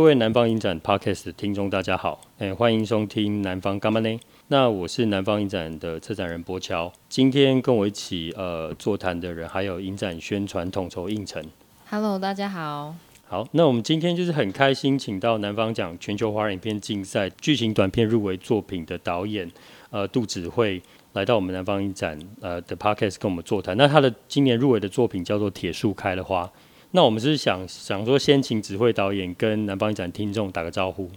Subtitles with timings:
[0.00, 4.18] 各位南方影展 Podcast 的听众，大家好，哎，欢迎收听南方干嘛呢？
[4.48, 11.44] 那我是南方影展的策展人柏乔，今天跟我一起呃座谈的人还有影展宣传统筹应承。
[11.90, 12.94] Hello，大家好。
[13.28, 19.52] 好，那我们今天就是很开心，请到南方奖全球华人影片竞赛剧情短片入围作品的导演
[19.90, 20.80] 呃杜子慧
[21.12, 23.76] 来到我们南方影展呃的 Podcast 跟我们座谈。
[23.76, 26.44] 那他的今年入围的作品叫做《铁树开了花》。
[26.92, 31.08] 那我们是想想说，先请芷慧导演跟南方影展听众打个招呼。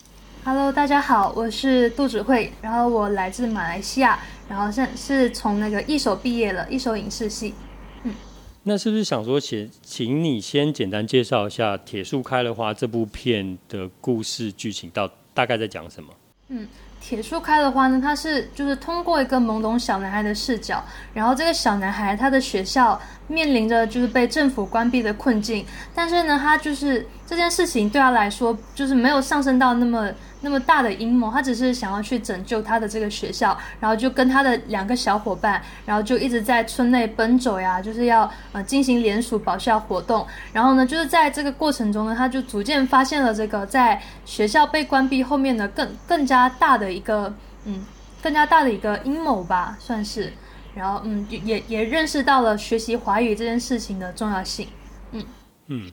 [0.45, 7.55] Hello，大家好，我是杜指慧，然后我来自马来西亚，然后现是从那个一手毕业了，一手影视系。
[8.04, 8.14] 嗯，
[8.62, 16.14] 那是不是想说，请请你先简单介绍一下《铁树开了花》这部片的故事剧情，到大概在讲什么？
[16.53, 16.67] 嗯。
[17.02, 20.81] 铁树开的花呢，它是就是通过一个懵懂小男孩的视角，
[21.13, 30.09] 然后这个小男孩他的学校面临着就是被政府关闭的困境，但是呢，他就是这件事情对他来说就是没有上升到那么。
[30.44, 40.27] 那么大的阴谋，他只是想要去拯救他的这个学校，然后就跟他的两个小伙伴，然后就一直在村内奔走呀，就是要呃进行联署保校活动。
[40.52, 47.85] 然后呢，就是在这个过程中呢，他就逐渐发现了这个在学校被关闭后面的更更加大的一个嗯
[48.22, 50.33] 更加大的一个阴谋吧，算是。
[50.75, 54.67] 然后嗯也也认识到了学习华语这件事情的重要性。
[55.13, 55.23] 嗯
[55.67, 55.91] 嗯。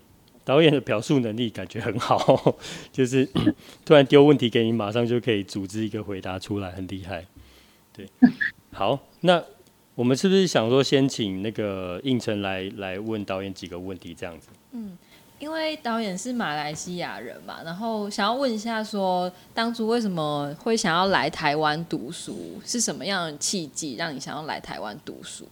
[0.50, 2.56] 导演的表述能力感觉很好，
[2.90, 3.24] 就是
[3.86, 7.24] 突然丢问题给你，马上就可以组织一个回答出来，很厉害。
[7.92, 8.04] 对，
[8.72, 9.40] 好，那
[9.94, 14.48] 我们是不是想说先请那个胤丞来来问导演几个问题，这样子？
[14.72, 14.98] 嗯，
[15.38, 22.60] 因为导演是马来西亚人嘛，然后想要问一下说，说当初为什么会想要来台湾读书？
[22.66, 25.46] 是什么样的契机让你想要来台湾读书？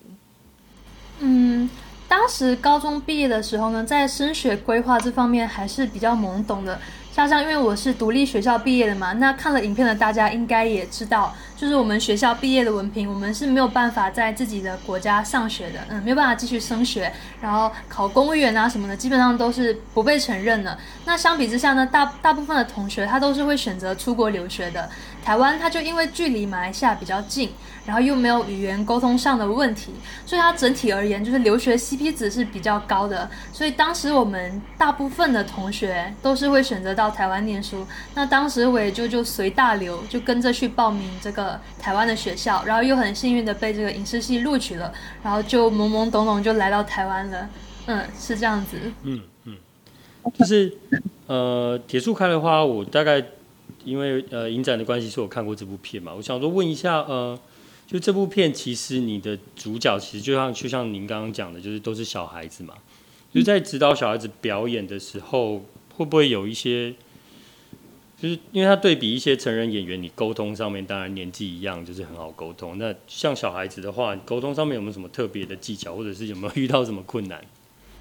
[1.20, 1.70] 嗯。
[2.08, 6.80] 当时高中毕业的时候呢，在升学规划这方面还是比较懵懂的。
[7.12, 20.78] 加上因为我是独立学校毕业的嘛，那看了影片的大家应该也知道，就是我们学校毕业的文凭，我们是没有办法在自己的国家上学的，嗯，没有办法继续升学，然后考公务员啊什么的，基本上都是不被承认的。
[21.04, 24.88] 那相比之下呢，大大部分的同学他都是会选择出国留学的。
[25.24, 27.52] 台湾它就因为距离马来西亚比较近，
[27.84, 29.92] 然后又没有语言沟通上的问题，
[30.24, 33.28] 所以它整体而言就是留学 CP 值是比较高的。
[33.52, 37.86] 所以当时我们大部分的同学都是会选择到台湾念书。
[38.14, 41.47] 那当时我也就就随大流，就跟着去报名这个
[41.78, 44.92] 台湾的学校，然后又很幸运的被这个影视系录取了，
[45.22, 47.48] 然后就懵懵懂懂就来到台湾了。
[47.86, 48.78] 嗯，是这样子。
[49.04, 49.56] 嗯嗯，
[50.38, 50.76] 就是
[51.26, 53.24] 呃，铁树开的花，我大概。
[53.84, 56.12] 因为呃，影展的关系，是我看过这部片嘛。
[56.14, 57.38] 我想说问一下，呃，
[57.86, 62.74] 就这部片，其实你的主角其实就像就像您刚刚讲的，就是都是小孩子嘛。
[63.32, 65.64] 就在指导小孩子表演的时候，
[65.96, 66.92] 会不会有一些，
[68.20, 72.76] 就是因为他对比一些成人演员，你沟通上面当然年纪一样，就是很好沟通。
[72.78, 77.40] 那像小孩子的话，沟通上面有没有什么特别的技巧，或者是有没有遇到什么困难？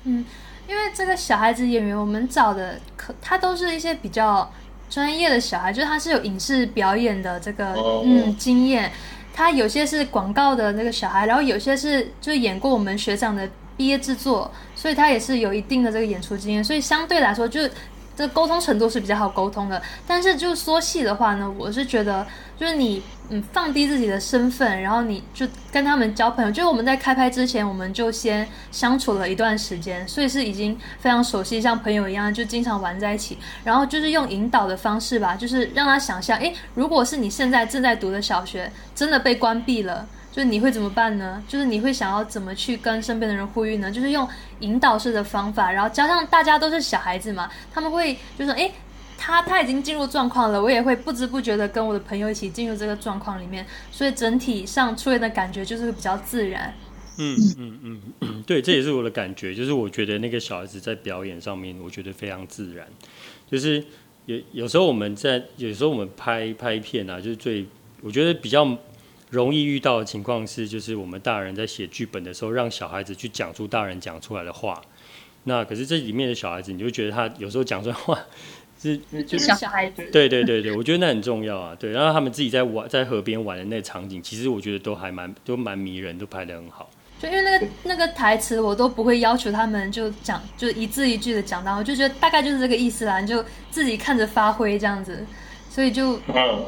[0.03, 0.25] 嗯，
[0.67, 4.51] 因为这个小孩子演员，我们找的可他都是一些比较。
[4.89, 7.73] 专业的小孩，就是他是有影视表演的这个
[8.05, 8.89] 嗯经验，
[9.33, 17.69] 他有些是广告的那个小孩，然后有些是就演过我们学长的毕业制作，所以他也是有一定的这个演出经验，所以相对来说就。
[18.17, 22.25] 这沟通程度是比较好沟通的，但是就说戏的话呢，我是觉得
[22.57, 26.49] 就是你嗯放低自己的身份，然后你就跟他们交朋友。
[26.49, 33.37] 就是我们在开拍之前，我们就先相处了一段时间，所以是已经非常熟悉，像朋友一样，就经常玩在一起。
[33.63, 40.07] 然后就是用引导的方式吧，就是让他想象，诶，如果是你现在正在读的小学真的被关闭了。
[40.37, 41.43] 就是你会怎么办呢？
[41.47, 43.91] 就是你会想要怎么去跟身边的人呼吁呢？
[43.91, 48.71] 就是用引导式的方法，然后加上大家都是小孩子嘛，他们会就是说，诶，
[49.17, 56.71] 他他已经进入状况了，我也会不知不觉的跟我的朋友一起进入这个状况里面，所以整体上出现的感觉就是会比较自然。
[57.17, 62.85] 嗯嗯嗯，对，这也是我的感觉，就是我觉得那个小孩子在表演上面，我觉得非常自然。
[63.49, 63.83] 就是
[64.27, 67.65] 有有时候我们在有时候我们拍拍片啊，就是最
[68.03, 68.77] 我觉得比较。
[69.29, 74.81] 容易遇到的情况是，就是我们大人在写剧本的时候，让小孩子去讲出大人讲出来的话。
[75.43, 78.19] 那可是这里面的小孩子，你就觉得他有时候讲出来的话
[78.81, 80.09] 是 就是小孩子。
[80.11, 81.75] 对对对对，我觉得那很重要啊。
[81.79, 86.89] 对，然后他们自己在玩，在河边玩的那个场景，其实我觉得都还蛮都蛮迷人，都拍的很好。
[87.19, 95.25] 就因为那个那个台词，我都不会要求他们就讲，就一字一句的讲到，我就觉得大概就是这个意思啦，你就自己看着发挥这样子。
[95.77, 96.17] 所以就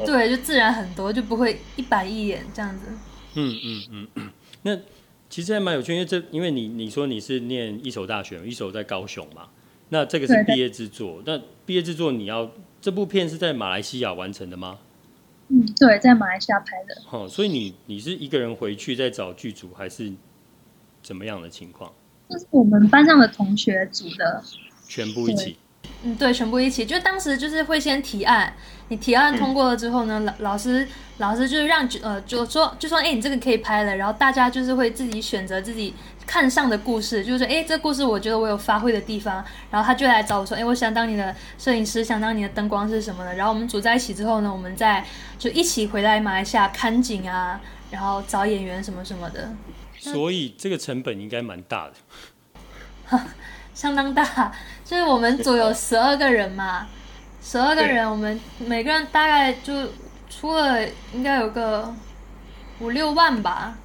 [0.06, 2.86] 对，就自然很多，就不会一板一眼这样子。
[3.34, 3.58] 嗯
[3.90, 4.30] 嗯嗯，
[4.62, 4.78] 那
[5.28, 9.48] 其实还蛮有趣，因为这因为你你说你是念一所大学，一所在高雄嘛，
[9.88, 11.36] 那这个是毕业制作，那
[11.66, 14.78] 毕业制作你要这部片是在马来西亚完成的吗？
[15.48, 17.02] 嗯，对，在马来西亚拍的。
[17.04, 20.12] 好、哦，所以你你是一个人回去再找剧组，还是
[21.02, 21.92] 怎么样的情况？
[22.28, 24.44] 这是我们班上的同学组的，
[24.86, 25.56] 全部一起。
[26.02, 26.84] 嗯，对，全部一起。
[26.84, 28.54] 就当时就是会先提案，
[28.88, 30.88] 你提案通过了之后呢，老、嗯、老师
[31.18, 33.96] 老师就是让呃，就说就说，哎，你这个可以拍了。
[33.96, 35.94] 然后大家就是会自己选择自己
[36.26, 39.44] 看上的故事，就是说，哎，这个故事我觉得我有发挥的地方。
[39.70, 43.34] 然后他就来找我说，哎，我想当你的摄影师，想当你的灯光是什么的。
[43.34, 45.04] 然后我们组在一起之后呢，我们再
[45.38, 47.60] 就一起回来马来西亚看景啊，
[47.90, 49.52] 然后找演员什么什么的。
[49.98, 53.20] 所以这个成本应该蛮大的。
[53.74, 54.52] 相当大，
[54.84, 56.86] 就是我们组有十二个人嘛，
[57.42, 59.88] 十二个人，我们每个人大概就
[60.28, 61.94] 出了应该有个
[62.80, 63.76] 五六万吧，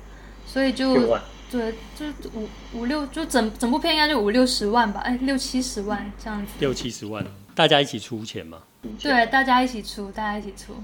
[0.45, 1.17] 所以就
[1.51, 6.51] 对，就五五六，就整整部片应该就五六十万吧，哎，六七十万这样子。
[6.59, 8.59] 六七十万，大家一起出钱嘛？
[9.01, 10.75] 对，大家一起出，大家一起出。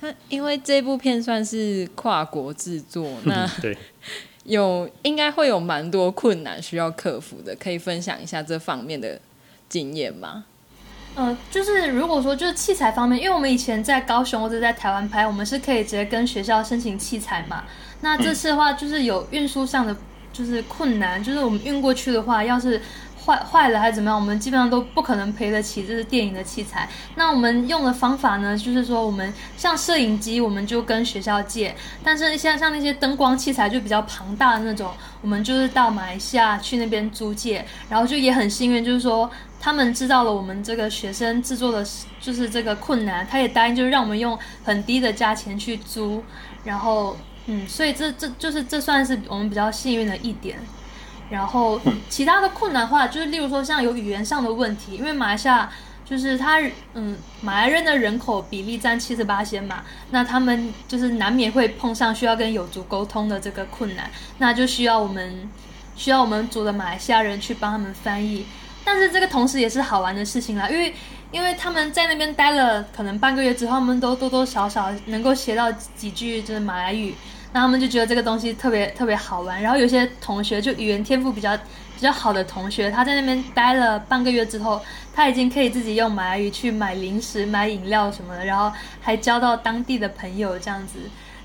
[0.00, 3.76] 那因为这部片算是跨国制作，那对。
[4.50, 9.18] 有应该会有蛮多困难需要克服的，可以分享一下这方面的
[9.68, 10.44] 经验吗？
[11.14, 17.64] 嗯、呃，就是如果说就是器材方面，因为我们以前在高雄或者在台湾拍，我们是可以直接跟学校申请器材嘛。
[18.00, 19.96] 那这次的话，就是有运输上的
[20.32, 22.80] 就是困难，就是我们运过去的话，要是。
[23.24, 24.18] 坏坏了还是怎么样？
[24.18, 26.88] 我们基本上都不可能赔得起，这是电影的器材。
[27.16, 31.72] 那我们用的方法呢，就是说我们像摄影机，我们就跟学校借；
[32.02, 34.90] 但是像像那些灯光器材就比较庞大的那种，
[35.20, 37.64] 我们就是到马来西亚去那边租借。
[37.88, 39.30] 然后就也很幸运，就是说
[39.60, 41.86] 他们知道了我们这个学生制作的，
[42.20, 46.22] 就是这个困难，他也答应就是让我们用很低的价钱去租。
[46.64, 47.16] 然后
[47.46, 50.58] 嗯，所以这这就是这算是我们比较幸运的一点。
[51.30, 55.70] 然后其他的困难话，就是例如说像有语言上的问题，因为马来西亚
[56.04, 56.60] 就是他
[56.94, 65.48] 嗯，马来人的人口比例占七十八先嘛，那他们就是难免会碰上需要跟友族沟通的这个困难，那就需要我们
[65.94, 68.44] 需要我们组的马来西亚人去帮他们翻译。
[68.84, 70.92] 但是这个同时也是好玩的事情啦，因为
[71.30, 77.14] 因为他们在那边待了可能半个月之后，他们都多多少少能够学到几句就是马来语。
[77.52, 84.80] 那他们就觉得这个东西特别特别好玩，然后有些同学就语言天赋比较比较好的同学，他在那边待了半个月之后，
[85.12, 90.98] 他已经可以自己用马来语去买零食、买饮料什么的，然后还交到当地的朋友这样子。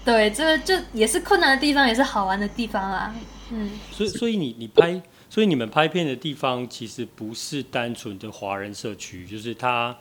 [0.04, 3.14] 对，这个就也是困难的地方，也是好玩的地方啊。
[3.50, 9.98] 嗯，所以所以你你拍，所以你们拍片的地方其实不是单纯的华人社区，就是他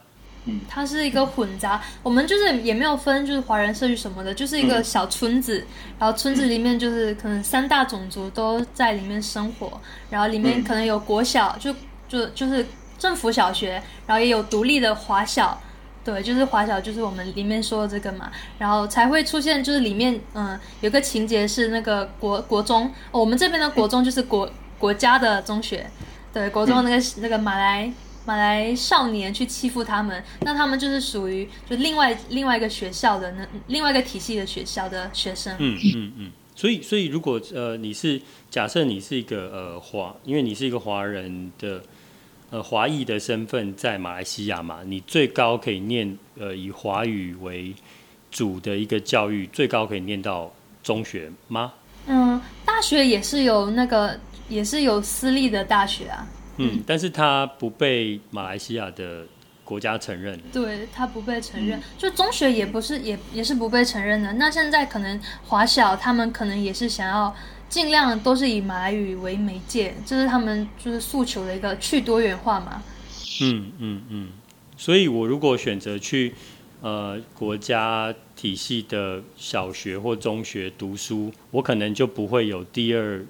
[0.69, 0.85] 他。
[0.85, 5.67] 它是一个混杂，我们就是也没有分，就是华人社区什么的，就是一个小村子，嗯、
[6.01, 9.81] 然后村子里面就是可能三大种族都在里面生活，
[10.11, 11.75] 然后里面可能有国小，就
[12.07, 12.67] 就就是
[12.99, 15.59] 政府小学，然后也有独立的华小，
[16.05, 25.91] 对，就是华小就是我们里面说的这个嘛，然后才会出现就是里面嗯有个情节是那个国国中，哦，我们这边的国中就是国国家的中学，
[26.31, 27.91] 对，国中那个那个马来。
[28.25, 35.55] 马来少年去欺负他们，那他们就是属于就另外另外一个学校的那另外一个体系的学校的学生。
[35.59, 36.33] 嗯嗯嗯。
[36.57, 41.83] 所以所以如果呃你是假设你是一个呃华，因为你是一个华人的
[42.51, 47.75] 呃华裔的身份在马来西亚嘛，你最高可以念呃以华语为
[48.31, 51.73] 主的一个教育，最高可以念到中学吗？
[52.07, 56.27] 嗯，大学也是有那个也是有私立的大学啊。
[56.57, 59.27] 嗯，但是他不被马来西亚的
[59.65, 60.39] 国家承认。
[60.53, 64.33] 对，他不被承认，就中学也不是，也也是不被承认的。
[64.35, 67.35] 那现在可能华小他们可能也是想要
[67.69, 72.83] 尽量都是以马来语为媒介，这、就是他们就是诉求的一个去多元化嘛。
[73.41, 74.29] 嗯嗯嗯，
[74.77, 76.35] 所以我如果选择去
[76.81, 83.25] 呃国家体系的小学或中学读书，我可能就不会有第二。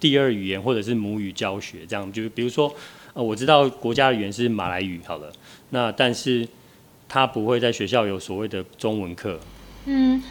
[0.00, 2.72] 第二语言或者是母语教学，这样就比如说，
[3.14, 5.32] 呃，我知道国家的语言是马来语，好了，
[5.70, 6.46] 那但是
[7.08, 9.40] 他不会在学校有所谓的中文课。
[9.86, 10.22] 嗯，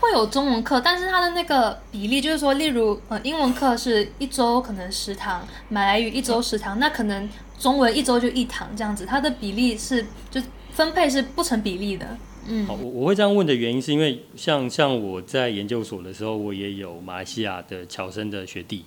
[0.00, 7.28] 会有中文课，但是他的那个比例就是说，例如呃，英文课是一周可能十堂，马来语一周十堂，那可能
[7.58, 12.18] 中文一周就一堂这样子，它的比例是就分配是不成比例的。
[12.46, 18.84] 嗯，好，我我会这样问的原因是因为像像我在研究所的时候，我也有马来西亚的侨生的学弟。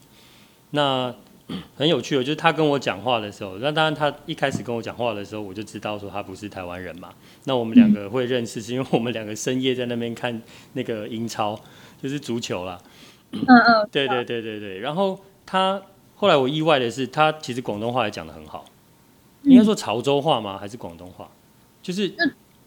[0.72, 1.14] 那
[1.76, 7.10] 很有趣的，就是他跟我讲话的时候，那当然他一开始跟我讲话的时候，我就知道说他不是台湾人嘛。
[7.46, 10.42] 那我们两个会认识，是因为我们两个深夜在那边看
[10.74, 11.58] 那个英超，
[12.02, 12.78] 就是足球啦。
[13.32, 14.80] 嗯嗯，对对对对对。
[14.80, 15.82] 然后他
[16.16, 18.66] 后来我意外的是，他其实广东话也讲的很好。
[19.44, 20.58] 应该说潮州话吗？
[20.58, 21.30] 还是广东话？
[21.82, 22.14] 就是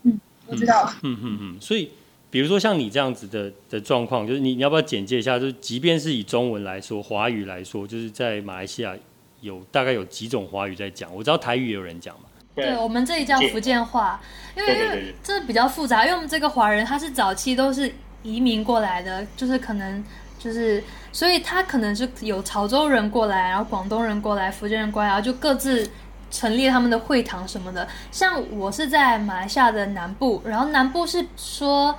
[0.05, 0.91] 嗯，我知道。
[1.03, 1.61] 嗯嗯嗯。
[1.61, 1.91] 所以，
[2.31, 5.39] 比如说像你这样子的的状况，就是你你要不要简介一下？
[5.39, 8.95] 就是即便是以中文来说，华语来说，就是在马来西亚
[9.41, 11.13] 有大概有几种华语在讲？
[11.15, 12.27] 我知道台语也有人讲嘛。
[12.55, 14.21] 对，我们这里叫福建话，
[14.57, 20.05] 因为因为这比较复杂，因为我们这个华人他是早期都是移民过来的，就是可能
[20.39, 20.83] 就是，
[21.13, 25.91] 所以他可能是有潮州人过来，然后广东人过来，福建人过来，然后就各自。
[26.33, 31.93] 成立他们的会堂什么的，像我是在马来西亚的南部，然后南部是说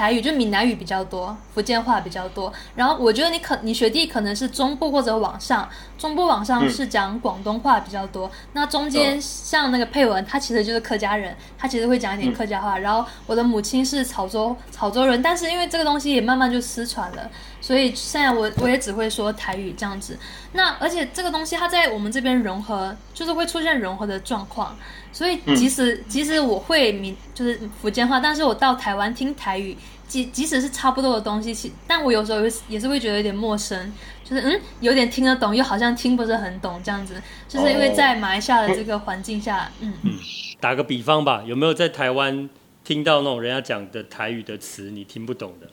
[0.00, 2.50] 台语，就闽南语比较多，福建话比较多。
[2.74, 8.26] 然后我觉得你可你学弟可能是中部或者往上，中部往上是讲广东话比较多。
[8.26, 12.78] 嗯、那中间像那个佩文，他其实就是客家人，他其实会讲一点客家话。
[12.78, 17.30] 嗯、然后我的母亲是潮州潮州人，但是因为这个东西也慢慢就失传了。
[17.60, 20.18] 所以现在我我也只会说台语这样子，
[20.52, 24.76] 那而且这个东西它在我们这边融合，就是会出现融合的状况。
[25.12, 29.76] 所以即使、嗯、即使我会闽就是福建话，但是我到台湾听台语，
[30.06, 33.92] 即即使是差不多的东西，其但我有时候也是会觉得有点陌生，
[34.24, 40.12] 就是嗯有点听得懂，又好像听不是很懂这样子，就是因为在马来西亚的这个环境下，哦、嗯嗯。
[40.60, 42.48] 打个比方吧，有没有在台湾
[42.84, 45.68] 听到那种人家讲的台语的词你听不懂的？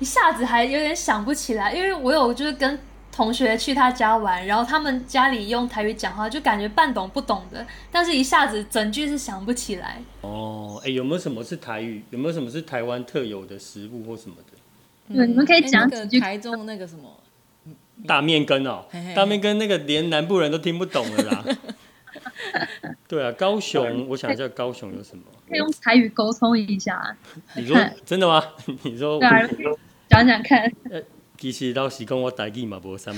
[0.00, 2.78] 一下子还有点想不起来，因为我有就是跟
[3.12, 10.02] 同学去他家玩，然后他们家里用台语讲话，就感觉半懂不懂的，但是一下子整句是想不起来。
[10.22, 12.02] 哦，哎、欸，有没有什么是台语？
[12.10, 15.14] 有没有什么是台湾特有的食物或什么的？
[15.14, 17.02] 对、嗯，你们可以讲、欸那个、台中那个什么
[18.06, 21.44] 大面羹哦，嘿嘿嘿大面羹那个连南部人都听不懂了啦。
[23.06, 25.24] 对啊，高雄，我想一下，高雄有什么？
[25.48, 27.16] 可以用台语沟通一下。
[27.54, 27.76] 你说
[28.06, 28.42] 真的吗？
[28.84, 29.20] 你说
[30.10, 30.70] 讲讲看。
[30.90, 31.00] 呃，
[31.38, 33.14] 其实老实讲，我台语嘛无啥物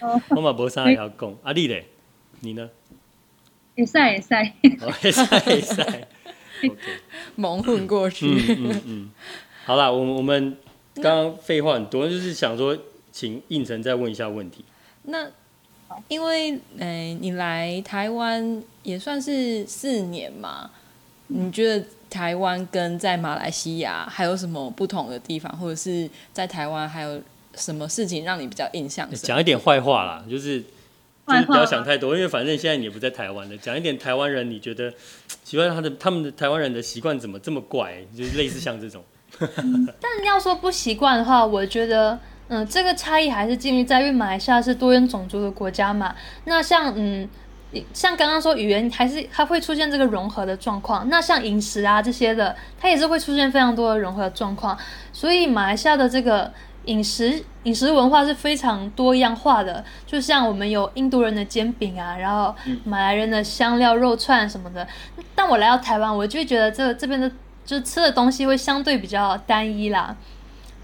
[0.00, 1.36] 好， 我嘛无啥会晓讲。
[1.42, 1.84] 啊，你咧？
[2.40, 2.70] 你呢？
[3.76, 4.34] 会使会使。
[4.80, 6.06] 会使 会使。
[7.34, 8.26] 蒙混过去。
[8.26, 9.10] 嗯嗯嗯。
[9.66, 10.56] 好啦，我我们
[10.94, 12.78] 刚刚废话很多，就是想说，
[13.12, 14.64] 请胤丞再问一下问题。
[15.02, 15.30] 那。
[16.08, 20.68] 因为，哎、欸，你来台湾也算是四年嘛，
[21.28, 27.20] 你觉得台湾跟在马来西亚还有什么不同的地方，或者是在台湾还有
[27.54, 29.26] 什么事情让你比较印象深刻？
[29.26, 30.60] 讲一点坏话啦，就是
[31.26, 33.56] 就是不要想太多，因为反正现在你也不在台湾了。
[33.58, 34.92] 讲一点台湾人，你觉得
[35.42, 37.94] 奇怪他的他们的台湾人的习惯怎么这么怪？
[38.16, 39.02] 就是类似像这种。
[39.38, 42.18] 但要说不习惯的话，我觉得。
[42.46, 46.14] 嗯，这个差异还是建立在于马来西亚是多元种族的国家嘛。
[46.44, 47.26] 那像嗯，
[47.92, 51.08] 像刚刚说语言还是它会出现这个融合的状况。
[51.08, 54.76] 那像饮食啊这些的，它也是会出现非常多的融合状况。
[55.12, 56.52] 所以马来西亚的这个
[56.84, 59.84] 饮食饮食文化是非常多样化的。
[60.06, 62.54] 就像我们有印度人的煎饼啊，然后
[62.84, 64.86] 马来人的香料肉串什么的。
[65.34, 67.30] 但我来到台湾，我就会觉得这这边的
[67.64, 70.16] 就吃的东西会相对比较单一啦。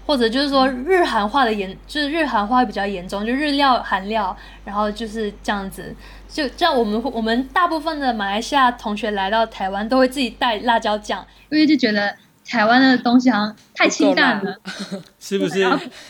[0.05, 5.95] 或者就是说日韩化的严，就是日韩化比较严重，就日料韩料，然后就是这样子，
[6.27, 12.15] 就这样我们我们大部分的马来西亚同学来到台湾都会自己带辣椒酱，因为就觉得
[12.45, 14.57] 台湾的东西好像太清淡了，
[15.19, 15.65] 是不是？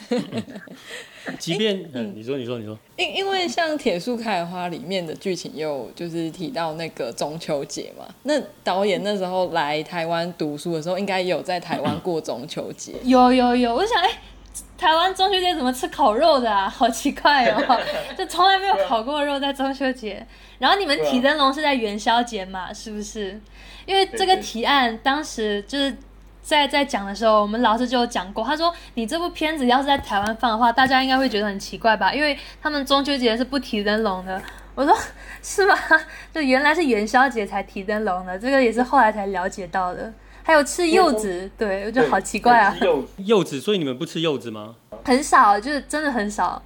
[1.37, 8.33] 即便嗯，嗯，你说你说你说，因因为像《铁树开花》里面的剧情又就是提到那个中秋节嘛，那
[8.63, 12.93] 导演那时候来台湾读书的时候，应该有在台湾过中秋节。
[13.03, 14.17] 有有有，我想哎、欸，
[14.77, 16.67] 台湾中秋节怎么吃烤肉的啊？
[16.69, 17.81] 好奇怪哦，
[18.17, 20.25] 就从来没有烤过肉在中秋节。
[20.59, 22.73] 然后你们提灯笼是在元宵节嘛？
[22.73, 23.39] 是不是？
[23.85, 25.95] 因为这个提案当时就是。
[26.41, 32.13] 在在讲的时候，我们老师就有讲过，他说你这部片子要是在台湾放的话，大家应该会觉得很奇怪吧？
[32.13, 34.41] 因为他们中秋节是不提灯笼的。
[34.73, 34.97] 我说
[35.43, 35.75] 是吗？
[36.33, 40.11] 就原来是元宵节才提灯笼的，这个也是后来才了解到的。
[40.43, 42.75] 还有吃柚子，对，我觉得好奇怪啊。
[43.17, 44.75] 柚子，所以你们不吃柚子吗？
[45.03, 46.61] 很少，就是真的很少，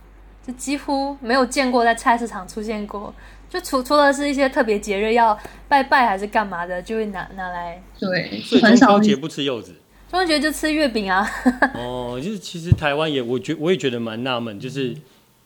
[0.45, 3.13] 就几乎没有见过在菜市场出现过。
[3.49, 5.37] 就除除了是一些特别节日要
[5.67, 7.81] 拜拜还是干嘛的，就会拿拿来。
[7.99, 9.73] 对，所以中秋节不吃柚子。
[10.09, 11.25] 中秋节就吃月饼啊。
[11.75, 14.95] 哦，就是其实台湾也，我觉我也觉得蛮纳闷，就是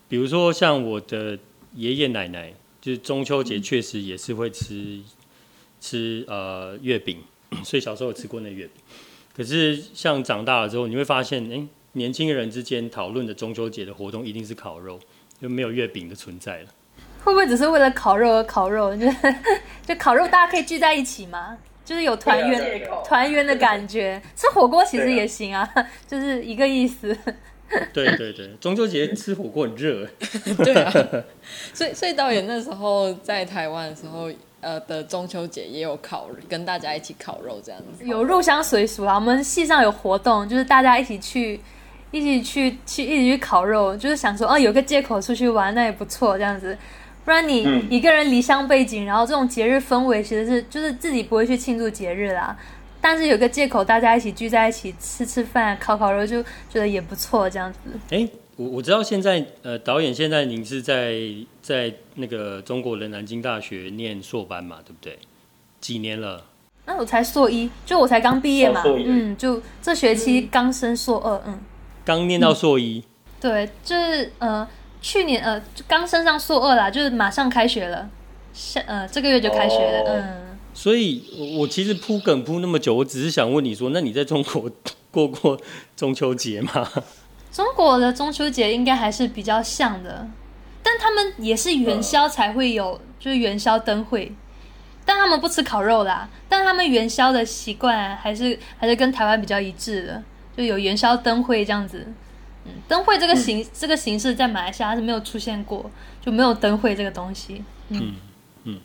[0.07, 1.37] 比如说像我的
[1.75, 4.99] 爷爷奶奶，就是中秋节确实也是会吃
[5.79, 7.17] 吃呃月饼，
[7.63, 8.73] 所以小时候有吃过那月饼。
[9.35, 14.99] 可是像长大了之后，你会发现，哎、欸，年轻人之间讨论的中秋节的活动一定是烤肉，
[15.41, 16.69] 就没有月饼的存在了。
[17.23, 18.95] 会不会只是为了烤肉而烤肉？
[18.95, 19.05] 就
[19.85, 21.57] 就烤肉，大家可以聚在一起嘛？
[21.85, 24.21] 就是有团圆团圆的感觉。
[24.35, 25.67] 吃火锅其实也行啊，
[26.07, 27.17] 就是一个意思。
[27.93, 30.07] 对对对，中秋节吃火锅很热。
[30.63, 30.91] 对啊，
[31.73, 34.27] 所以所以导演那时候在台湾的时候，
[34.61, 38.05] 呃的中秋节也有烤，跟大家一起烤肉这样子。
[38.05, 41.59] 有入乡随俗啊，我们系上有活动，就是大家一起去，
[42.09, 46.75] 一起去去一起去烤肉，就是想说，哦、啊，有个借口出去玩，那也不错，这样子。
[47.25, 52.57] 不然你一个人离乡背井，然后这种节日氛围其实是就是自己不会去庆祝节日啦。
[53.01, 57.79] 但是有个借口，大家一起聚在一起吃吃饭、烤烤肉，就觉得也不错，这样子。
[58.09, 61.17] 哎，我我知道现在呃，导演现在您是在
[61.61, 65.17] 在那个中国的南京大学念硕班嘛，对不对？
[65.79, 66.43] 几年了？
[66.85, 71.59] 那、啊、我才硕一，就我才刚毕业嘛，哦、嗯，就这学期刚升硕二，嗯，
[72.03, 73.39] 刚念到硕一、嗯。
[73.39, 74.67] 对，就是呃。
[75.01, 78.09] 去年呃，刚升上硕二啦，就是马上开学了，
[78.53, 80.57] 下呃这个月就开学了，哦、嗯。
[80.71, 84.71] 所以，我其实铺梗铺那么久，我只是想问你说，那你在中国
[85.11, 85.59] 过过
[85.95, 86.87] 中秋节吗？
[87.51, 90.25] 中国的中秋节应该还是比较像的，
[90.81, 94.31] 但他们也是元宵才会有，嗯、就是元宵灯会，
[95.03, 100.23] 但他们不吃烤肉啦，但他们元宵的习惯还是还是跟台湾比较一致的，
[100.55, 102.07] 就有元宵灯会这样子。
[102.87, 105.89] 灯会这个形、嗯、这个形式在马来西亚是没有出现过，
[106.21, 107.63] 就没有灯会这个东西。
[107.89, 108.15] 嗯
[108.65, 108.79] 嗯，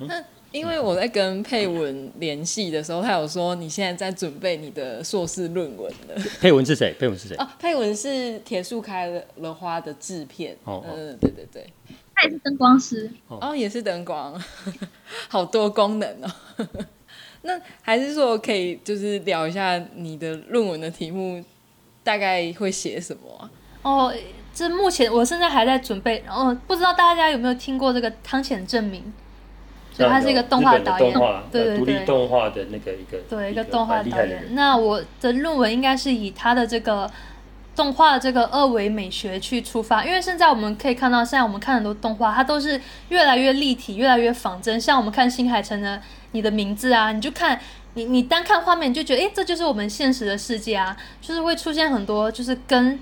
[0.00, 0.22] 那
[0.52, 6.22] 因为我在跟佩文联系的时候，他有说你现在在准备你的硕士论文了。
[6.40, 6.94] 佩文是谁？
[6.98, 7.36] 佩文是谁？
[7.36, 9.06] 哦，佩文是铁树开
[9.36, 10.56] 了花的制片。
[10.64, 11.72] 哦，嗯，对对对，
[12.14, 13.10] 他也是灯光师。
[13.28, 14.42] 哦，也是灯光，
[15.28, 16.66] 好多功能哦。
[17.42, 21.42] 那还是说可以就是聊一下你的论文的题目？
[22.02, 23.50] 大概会写什么啊？
[23.82, 24.14] 哦，
[24.52, 29.12] 这目前我现在还在准备，然后不知道大家有没有听过这个汤浅证明，
[29.92, 31.12] 所以他是一个动画导演，
[31.50, 34.54] 对对对，独立动画的那个一个对一个动画导演。
[34.54, 37.10] 那我的论文应该是以他的这个
[37.76, 44.78] 动画的这个二维美学去出发，因为现在我们可以看到，现在我们看很多动画，它都是越来越立体，越来越仿真。
[44.78, 45.96] 像我们看新海诚的
[46.32, 47.58] 《你的名字》啊，你就看。
[47.94, 52.98] 你你单看画面就觉得，诶，这就是我们现实的世界啊，就是会出现很多，就是跟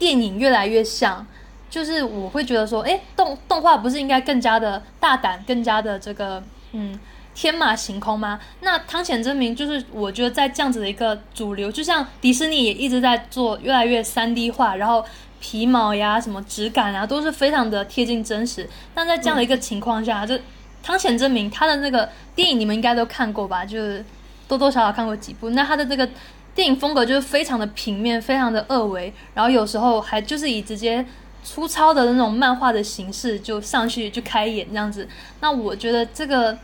[0.00, 1.24] 电影越来越像，
[1.70, 6.98] 就是我会觉得说，诶，动动画不是应该更加的大胆，更加的这个，嗯，
[7.36, 8.40] 天马行空吗？
[8.62, 15.04] 那汤浅政明就是我觉得在这样子的一个主流，就像迪士尼也一直在做越来越三 D 化，然后
[15.38, 18.68] 皮毛呀、什么质感啊，都是非常的贴近真实。
[18.92, 20.36] 但在这样的一个情况下，就
[20.82, 23.64] 汤浅政明他的那个电影你们应该都看过吧？
[23.64, 24.04] 就是。
[24.48, 26.08] 多多少少看过几部，那他的这个
[26.54, 31.04] 电影风格就是非常的平面，非常的二维，然后有时候还就是以直接
[31.42, 35.08] 粗糙的那种漫画的形式就上去就开演这样子。
[35.40, 36.56] 那我觉得这个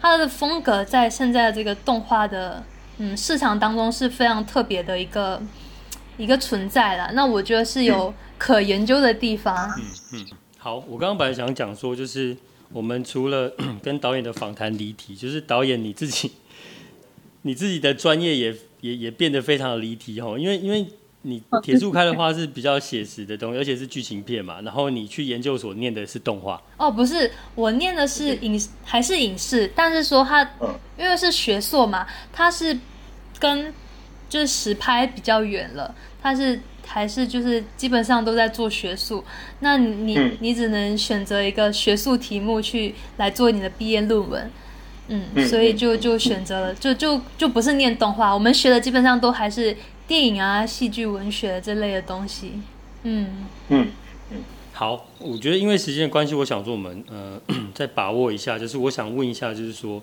[0.00, 2.64] 他的风格在现在的这个动画的
[2.98, 5.40] 嗯市场当中是非常特别的一个
[6.16, 7.10] 一个存在啦。
[7.12, 9.70] 那我觉得是有可研究的地方。
[9.78, 10.26] 嗯嗯，
[10.58, 12.36] 好，我刚刚本来想讲说，就是
[12.72, 16.32] 我们除了 跟导演的访谈离题，就是导演你自己。
[17.46, 20.86] 你自己的专业也也也变得非常的离题哦，因为因为
[21.26, 26.60] 你铁树开的话是比较写实的东西，而且是剧情片嘛，然后你去研究所念的是动画。
[26.78, 30.42] 哦，不是，我念的是影还是影视，但是说它
[30.98, 32.78] 因为是学硕嘛，它是
[33.38, 33.72] 跟
[34.28, 39.24] 就是实拍比较远了，它是还是就是基本上都在做学术，
[39.60, 44.50] 那你你只能选择一个学术题目去来做你的毕业论文。
[45.08, 49.76] 嗯，所以就就选择了，就就就不是念动画，我们学的基本上都还是
[50.08, 52.52] 电影啊、戏剧、文学这类的东西。
[53.02, 53.88] 嗯嗯
[54.30, 54.38] 嗯。
[54.72, 57.38] 好，我觉得因为时间的关系，我想说我们呃
[57.74, 60.00] 再把握一下，就是我想问一下，就是说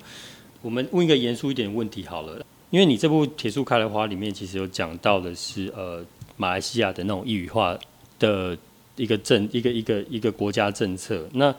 [0.62, 6.06] 我们问一个严肃一点的问题好了，因为你这部《铁树开了花》里面其实有讲到的是呃
[6.38, 7.76] 马来西亚的那种异语化
[8.20, 8.56] 的
[8.98, 11.56] 一个政一个一个一个国家政策，那。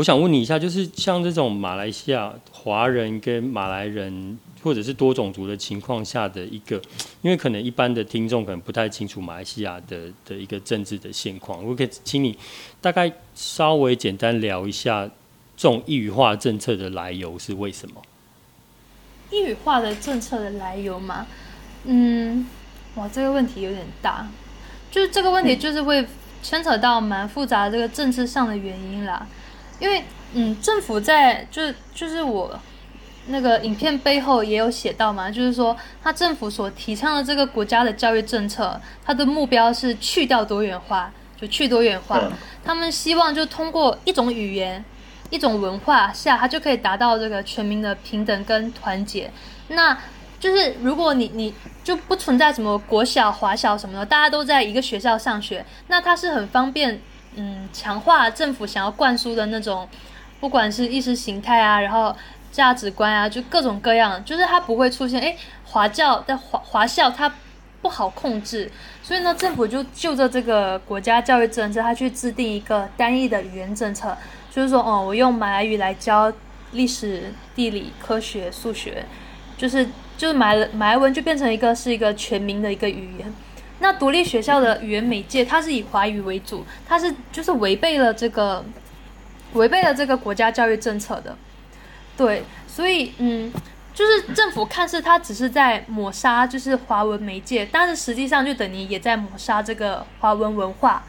[0.00, 6.80] 我想问你一下，就是像这种马来西亚华人跟马来人，或者是多种族的情况下的一个，
[7.20, 12.34] 因为可能一般的听众可能不太清楚马来西亚的的一个政治的现况，我可以请你
[12.80, 15.04] 大概稍微简单聊一下
[15.54, 18.00] 这种异语化政策的来由是为什么？
[19.30, 21.26] 一语化的政策的来由嘛，
[21.84, 22.46] 嗯，
[22.94, 24.26] 哇，这个问题有点大，
[24.90, 26.06] 就是这个问题就是会
[26.42, 29.26] 牵扯到蛮复杂的这个政治上的原因啦。
[29.80, 31.62] 因为，嗯，政府在就
[31.94, 32.56] 就是我
[33.26, 42.20] 那个影片背后也有写到嘛，就是说，他政府所提倡的这个国家的教育政策，它的目标是去掉多元化，就去多元化。
[42.64, 44.84] 他们希望就通过一种语言、
[45.30, 49.30] 一种文化下，它就可以达到这个全民的平等跟团结。
[49.68, 49.96] 那
[50.38, 57.00] 就是如果你你就不存在什么国小、华小什么的，大家都在一个学校上学，那它是很方便，
[57.36, 59.88] 嗯，强化政府想要灌输的那种，
[60.40, 62.14] 不管是意识形态啊，然后
[62.50, 67.32] 价值观啊，就各种各样，就是它不会出现，诶，华教在华华校它
[67.82, 68.70] 不好控制，
[69.02, 74.16] 所以呢，政府就就着这个国家教育政策，它去制定一个单一的语言政策，
[74.50, 76.32] 就是说，哦，我用马来语来教
[76.72, 79.04] 历史、地理、科学、数学，
[79.56, 79.86] 就是。
[80.20, 83.34] 就是马来马来文就变成一个是一个全民的一个语言，
[83.80, 88.64] 那独立学校的语言媒介它是以华语为主，它是就是违背了这个
[89.54, 91.36] 违背了这个国家教育政策的，
[92.16, 93.52] 对，所以嗯，
[93.92, 101.02] 就是政府看似它只是在抹杀就是华文媒介，但是实际上就等于也在抹杀这个华文文化，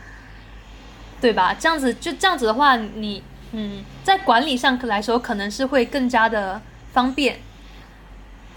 [1.19, 1.53] 对吧？
[1.53, 6.62] 这样子就这样子的话，你嗯，在管理上来说可能是会更加的
[6.93, 7.38] 方便。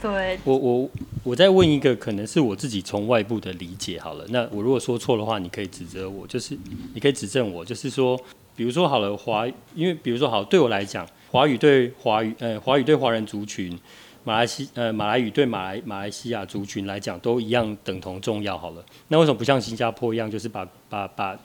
[0.01, 0.89] 对，我我
[1.25, 4.27] 我再问一个，可能是我自己从外部的理解好了。
[4.29, 6.55] 那我如果说错的话，你可以指责我，就是
[6.93, 8.15] 你可以指正我，就是说，
[8.55, 13.75] 比如说好了，华，因为比如说好，对我来讲，华语对华语，呃，华语对华人族群，
[14.23, 18.59] 马来西，呃，马来语对马来马来西亚族群来讲都一样等同重要。
[18.59, 21.39] 好了，那为什么不像新加坡一样，就是把把把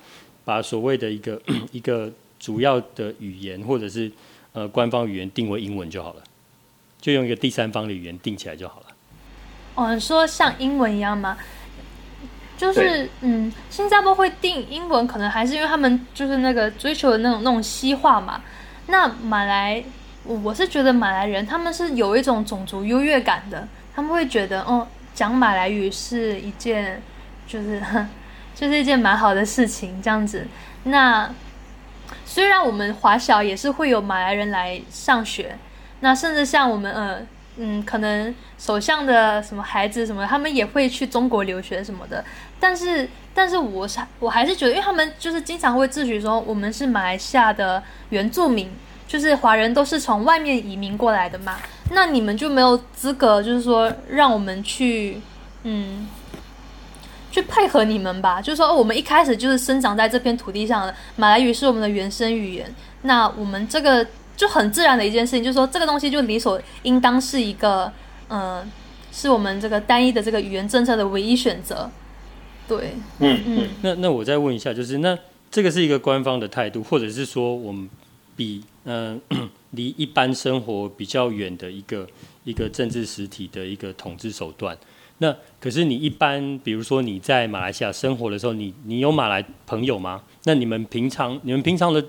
[0.43, 4.11] 把所谓的一个 一个主要的语言或者是
[4.51, 6.23] 呃官方语言定为英文就好了？
[6.99, 8.87] 就用一个第三方的语言定起来就好了。
[9.75, 11.37] 哦，你说像英文一样吗？
[12.57, 18.41] 就是嗯，新加坡会定英文，可能还是因为他们就是那个追求的那种那种西化嘛。
[18.87, 19.81] 那马来，
[20.25, 27.01] 我是觉得马来人他们是有一种种族优越感的，他们会觉得哦，讲马来语是一件
[27.47, 27.81] 就是
[28.53, 30.45] 就是一件蛮好的事情这样子。
[30.83, 31.33] 那
[32.25, 35.57] 虽然我们华小也是会有马来人来上学。
[36.01, 37.21] 那甚至像我们呃
[37.61, 42.23] 嗯，可能首相的什么孩子什么，他们也会去中国留学什么的。
[42.57, 48.71] 但是，但是我是我还是觉得，因为他们就是经常会自诩说我们是马来西亚的原住民，
[49.05, 51.57] 就是华人都是从外面移民过来的嘛。
[51.91, 55.19] 那你们就没有资格，就是说让我们去
[55.63, 56.07] 嗯
[57.29, 58.41] 去配合你们吧？
[58.41, 62.73] 就是说，我们一开始就是生长在这片土地上的，马来语是我们的原生语言。
[63.01, 64.07] 那我们这个。
[64.39, 67.91] 就很自然的一件事情，就是说这个东西就理所应当是一个，
[68.29, 68.67] 嗯、呃，
[69.11, 71.91] 是我们这个单一的这个语言政策的唯一选择。
[72.65, 73.67] 对，嗯嗯。
[73.81, 75.19] 那那我再问一下，就是那
[75.51, 77.89] 这个是一个官方的态度，或者是说我们
[78.37, 79.19] 比嗯
[79.71, 82.07] 离、呃、 一般生活比较远的一个
[82.45, 84.77] 一个政治实体的一个统治手段？
[85.17, 90.21] 那可是你一般，比如说你在马来西亚生活的时候，你你有马来朋友吗？
[90.45, 92.01] 那你们平常你们平常的。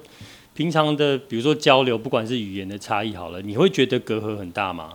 [0.60, 4.90] 平常的，比如说交流，不管是语言的差异，好了，你会觉得隔阂很大吗？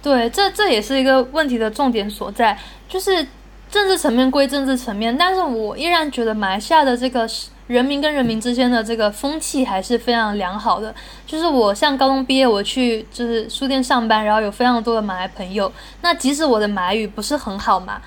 [0.00, 2.56] 对，这这也是一个问题的重点所在，
[2.88, 3.26] 就是
[3.68, 7.28] 政治层面归政治层面，但是我依然觉得马来西亚的这个
[7.66, 10.94] 人民跟人民之间的这个风气还是非常良好的。
[11.26, 18.00] 就是我像高中毕业，我去就是书店上班，然后有非常多的马来朋友，那即使我的马来语不是很好嘛。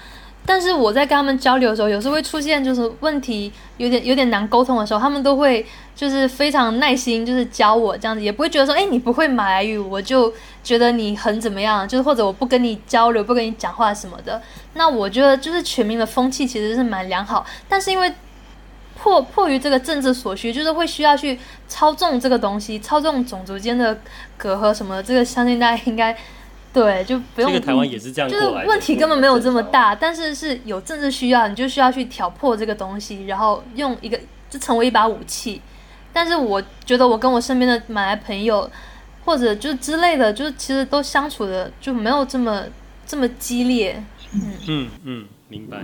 [0.45, 14.41] 但是我在跟他们交流的时候，有时候会出现就是问题有点有点难沟通的时候，他们都会就是非常耐心，就是教我这样子，也不会觉得说，哎，你不会马来语，我就觉得你很怎么样，就是或者我不跟你交流，不跟你讲话什么的。
[14.73, 18.13] 那我觉得就是全民的风气其实是蛮良好，但是因为
[19.01, 23.97] 迫迫于这个政治所需，就是会需要去操纵这个东西，操纵种族间的
[24.35, 26.13] 隔阂什么的，这个相信大家应该。
[26.73, 27.51] 对，就不用。
[27.51, 28.51] 这个台湾也是这样过来的。
[28.51, 35.61] 就是问题根本没有这么大，但是是有政治需要，你就需要去挑破这个东西，然后用一个就成为一把武器。
[36.11, 38.67] 但是我觉得我跟我身边的马来朋友，
[39.23, 42.63] 或者就之类的，就是其实都相处的就没有这么
[43.05, 44.03] 这么激烈。
[44.33, 45.83] 嗯嗯嗯，明白。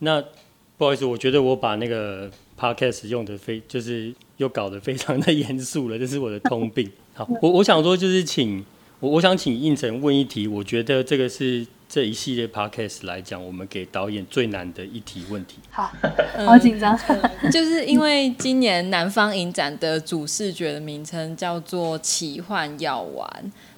[0.00, 0.22] 那
[0.76, 6.92] 不好意思，我觉得我把那个 podcast 用的非就是又搞得非常的严肃了，这是我的通病。
[7.14, 8.62] 好，我我想说就是请。
[9.02, 15.56] 我我想请胤丞问一题，我觉得这个是这一系列 podcast 来讲，我们给导演最难的一题问题。
[15.72, 15.90] 好，
[16.46, 16.96] 好紧张，
[17.50, 23.28] 就是因为今年南方影展的主视觉的名称叫做奇幻药丸，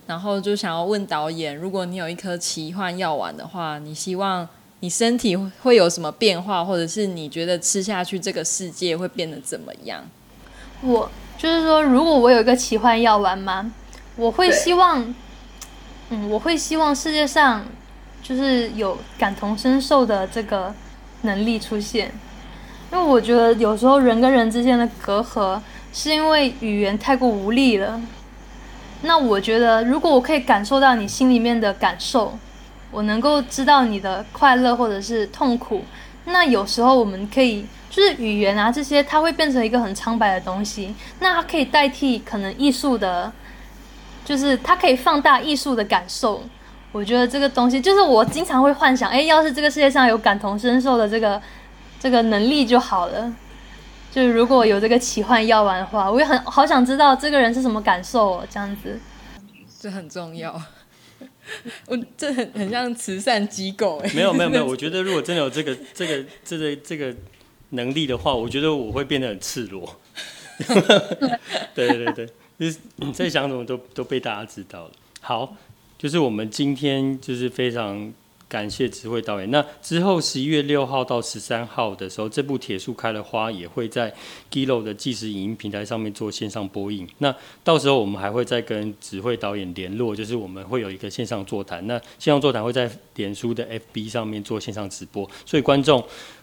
[0.07, 4.47] 然后就想要问导演，如果你有一颗奇幻药丸的话，你希望
[4.81, 10.05] 你身体会有什么变化，或者是你觉得吃下去这个世界会变得怎么样？
[10.83, 13.73] 我就是说，如果我有一个奇幻药丸吗？
[14.17, 15.15] 我会希望，
[16.11, 17.65] 嗯，我会希望世界上
[18.23, 20.73] 就是有感同身受的这个
[21.23, 22.13] 能力出现，
[22.93, 25.61] 因为我觉得有时候人跟人之间的隔阂
[25.93, 28.01] 是因为语言太过无力了。
[29.03, 32.39] 那我觉得，如果我可以感受到你心里面的感受，
[32.91, 35.85] 我能够知道你的快乐或者是痛苦。
[36.27, 40.95] 那有时候我们可以就是语言啊这些，它会变成一个很苍白的东西。
[41.19, 43.31] 那它可以代替可能艺术的，
[44.25, 46.43] 就是它可以放大艺术的感受。
[46.93, 51.43] 我觉得这个东西就是我经常会幻想，哎，要是这个世界上有感同身受的这个
[51.99, 53.35] 这个能力就好了。
[54.13, 58.97] 就是如果有这个奇幻药丸的话，我也很好想知道这个人是什么感受哦，这样子。
[59.81, 60.63] 这很重要。
[61.89, 64.11] 我这很很像慈善机构哎。
[64.15, 67.13] 没有没有没有， 我觉得如果真的有这个这个这个这个
[67.71, 69.97] 能力的话，我觉得我会变得很赤裸。
[71.75, 74.91] 对对对你在想什么都都被大家知道了。
[75.21, 75.57] 好。
[76.05, 78.13] 就是我们今天就是非常
[78.55, 79.51] 感谢指慧导演。
[79.51, 84.15] 那之后十一月六号到十三号的时候，这部《铁树开了花》也会在
[84.49, 87.05] Giloo 的即时影音平台上面做线上播映。
[87.19, 91.85] 那到时候我们还会再跟指慧导演联络，就是我们会有一个线上座谈。
[91.89, 96.01] 那线上座谈会在脸书的 FB 上面做线上直播，所以观众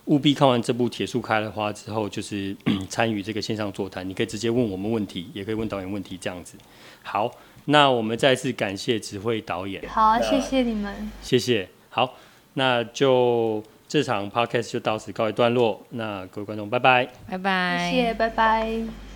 [0.08, 2.54] 务必看完这部《铁树开了花》之后，就是
[2.90, 4.08] 参与这个线上座谈。
[4.08, 6.58] 你可以直接问我们问题，也可以问导演问题，这样子。
[7.04, 7.32] 好。
[7.66, 9.88] 那我们再次感谢指挥导演。
[9.88, 11.12] 好，谢谢你们。
[11.22, 11.70] 谢谢。
[11.94, 12.16] 好，
[12.54, 15.80] 那就这场 podcast 就到此告一段落。
[15.90, 17.08] 那各位观众，拜拜。
[17.30, 17.92] 拜拜。
[17.92, 19.11] 谢谢，拜拜。